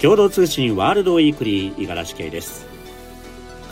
[0.00, 2.66] 共同通信ワールドウィークリー五十嵐圭です。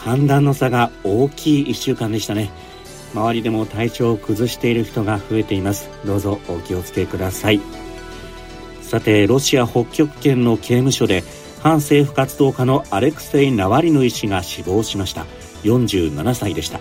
[0.02, 2.50] 寒暖の差が大きい1週間でしたね。
[3.14, 5.88] 周りでも体調を崩している人が増えています。
[6.04, 7.60] どうぞお気をつけください。
[8.82, 11.22] さてロシア北極圏の刑務所で
[11.60, 15.26] 反政府活動家のアレクセイ・ナワリヌイ氏が死亡しました。
[15.62, 16.80] 47歳でした。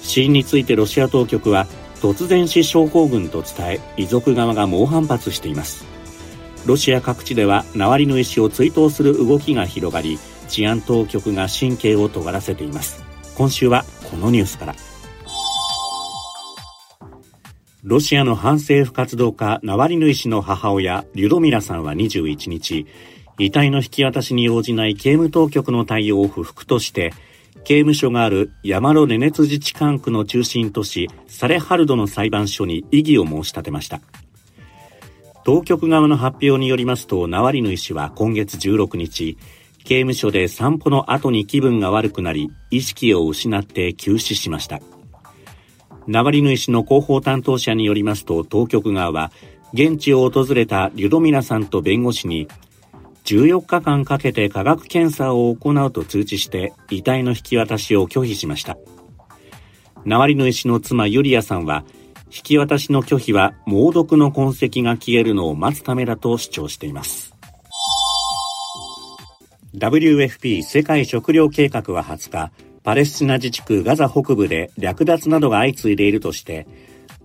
[0.00, 1.66] 死因についてロシア当局は
[2.00, 5.84] 突然死症候群と伝え遺族側が猛反発しています。
[6.66, 10.18] ロシア各地ではナワリヌイ氏を追悼する動きが広がり
[10.48, 13.02] 治安当局が神経を尖らせています。
[13.36, 14.74] 今週はこのニュースから。
[17.82, 22.86] ロシアの反政府活動家ナワリヌイ氏の母親リュドミラさんは21日
[23.38, 27.14] 遺体の引き渡しに応じない刑務当局の対応を不服として
[27.64, 34.02] 刑務所があるヤマロネネツ自治管区の中心都市サレハルドの裁判所に異議を申し立てました。
[35.44, 39.38] 当局側の発表によりますとナワリヌイ氏は今月16日
[39.84, 44.80] 刑務所で散歩の後に気分が悪くなり意識を失って急死しました
[46.06, 49.32] ナワリヌイ氏の広報担当者によりますと当局側は
[49.72, 52.48] 現地を訪れたリュドミラさんと弁護士に
[53.24, 58.76] 14日間かけて科学検査を行うと通知して遺体の引き渡しを拒否しました。
[60.04, 61.84] ナワリヌイ氏の妻ユリアさんは、
[62.32, 67.34] 引き渡しの拒否は猛毒の痕跡が消えるのを待つためだと主張しています。
[69.74, 76.66] WFP 世界食糧計画は20日、パレスチナ自治区ガザ北部で略奪などが相次いでいるとして、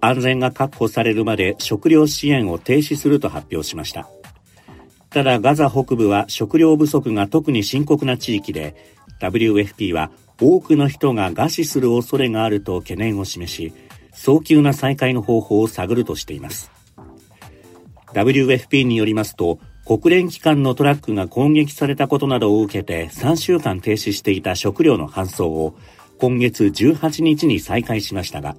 [0.02, 4.10] 安全が確保されるまで食料支援を停止すると発表しました。
[5.10, 8.76] ただガザ北部は食料不足が特に深刻な地域で
[9.22, 13.74] WFP は多くの人が餓死する恐れがあると懸念を示し
[14.16, 16.72] 早急な再開の方法を探るとしています。
[18.14, 25.76] WFP によりますと国連機関のトラックが攻撃されたことなどを受けて3週間停止していた食料の搬送を
[26.18, 28.56] 今月18日に再開しましたが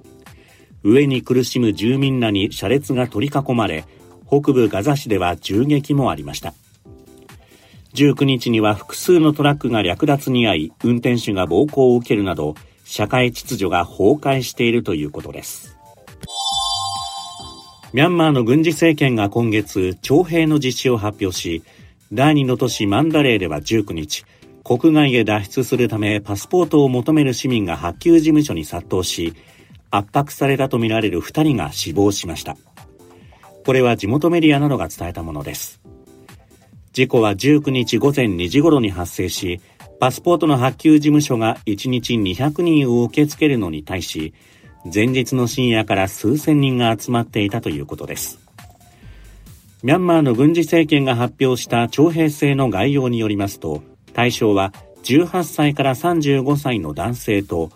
[0.83, 3.85] 上に苦しむ住民らに車列が取り囲まれ
[4.27, 6.53] 北部ガザ市では銃撃もありました。
[7.93, 12.53] 19日には複数のトラックが略奪に遭い運転手が暴行を受けるなど
[12.87, 15.77] 社会秩序が崩壊しているということです
[17.93, 21.63] ミャンマーの軍事政権が今月徴兵の実施を発表し
[22.11, 24.25] 第2の都市マンダレーでは19日
[24.63, 29.33] 国外へ脱出するためパスポートを求める市民が発給事務所に殺到し
[29.91, 32.57] 圧迫されたとみられる2人が死亡しました
[33.67, 35.81] これは地元メディアなどが伝えたものです。
[36.93, 39.59] 事故は19日午前2時頃に発生し、
[39.99, 44.33] パスポートの発給事務所が1日200人を受け付けるのに対し、
[44.93, 48.39] 前日の深夜から数千人が集まっていたということです。
[49.81, 53.81] ミャンマーの軍事政権が発表した徴兵制の概要によりますと、
[54.13, 54.71] 対象は
[55.03, 57.71] 18歳から35歳の男性と、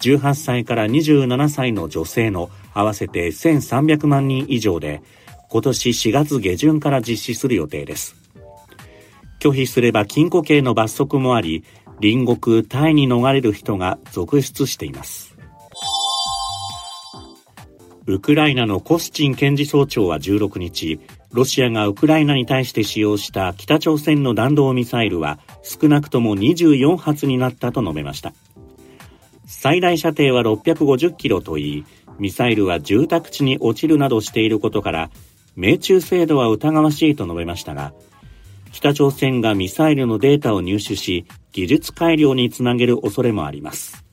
[0.00, 5.00] 18歳から27歳の女性の合わせて1300万人以上で、
[5.48, 8.21] 今年4月下旬から実施する予定です。
[9.42, 11.64] 拒否すれば禁錮刑の罰則もあり、
[12.00, 15.36] 隣国タイに逃れる人が続出しています。
[18.06, 21.00] ウクライナのコスチン検事総長は16日、
[21.32, 28.34] ロシアがウクライナに対して使用した北朝鮮の弾道ミサイルは少なくとも24発になったと述べました。
[29.44, 31.84] 最大射程は650キロといい、
[32.20, 35.10] ミサイルは住宅地に落ちるなどしていることから、
[35.56, 37.92] 命中精度は疑わしいと述べましたが、
[38.72, 44.04] 北朝鮮がミサイルのデータを入手し、技術改良につなげる恐れもあります。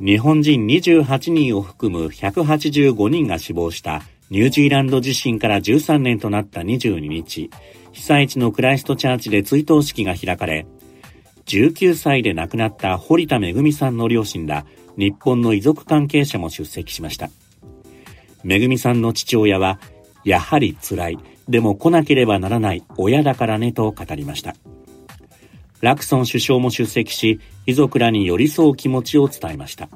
[0.00, 7.50] 日本人28人を含む185人が死亡したニュージーランド地震から13年となった22日、
[7.92, 10.66] 被災地のクライストチャーチで追悼式が開かれ、
[11.46, 14.66] 19歳で亡くなった堀田恵さんの両親ら
[14.96, 17.30] 日本の遺族関係者も出席しました。
[18.42, 19.78] めぐみさんの父親は、
[20.24, 24.54] やはり辛い、でも来なければならない親だからねと語りました。
[25.80, 29.88] ラクソン首相も出席し、遺族らに寄り添う気持ちを伝えました。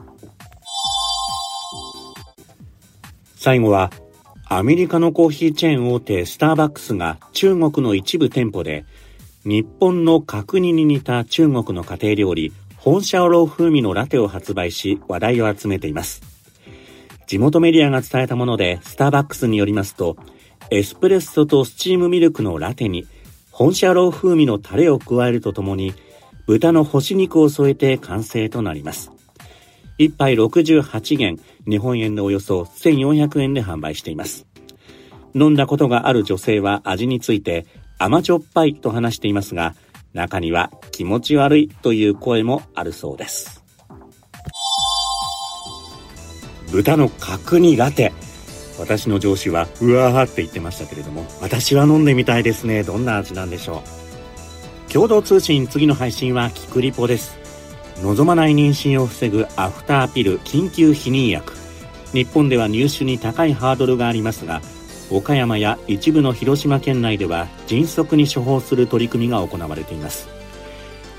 [3.35, 3.91] 最後は、
[4.44, 8.85] アメリカのコーヒーチェーン大手スターバックスが中国の一部店舗で、
[9.44, 16.20] 日本の角煮に似た中国の家庭料理、本シャオロー風味のラテを発売し話題を集めています。
[17.26, 20.17] 地元メディアが伝えたもので、スターバックスによりますと、
[20.70, 23.06] エスプレッソとスチームミルクのラテに、
[23.50, 25.94] 本社ロー風味のタレを加えるとともに、
[26.46, 29.11] 豚の干し肉を添えて完成となります。
[29.99, 31.38] 1杯68元、
[31.69, 34.46] 日本円でおよそ1400円で販売しています。
[35.34, 37.66] 飲んだことがある女性は味について
[37.99, 39.75] 甘じょっぱいと話していますが、
[40.14, 43.62] 中には気持ち悪いという声もあるそうです。
[46.73, 48.12] 豚の角煮ラテ。
[48.81, 52.82] 私の上司は、うわーって言ってましたけれども、私は飲んでみたいですね。
[52.82, 53.82] どんな味なんでしょ
[54.88, 54.93] う。
[54.93, 57.38] 共同通信次の配信はキクリポです。
[58.03, 61.53] 望まない妊娠を防ぐアフターピル緊急避妊薬。
[62.12, 64.61] 日本では入手に高いハードルがありますが、
[65.11, 70.29] 岡山や一部の広島県内では迅速に処方する取り組みが行われています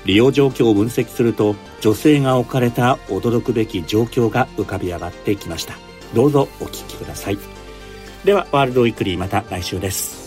[0.06, 5.76] 利用状況を分析すると女性が置かれた驚くべき状況が浮かび上がってきました
[6.14, 7.38] どうぞお聞きください。
[8.24, 10.21] ではワールドウィークリーまた来週です。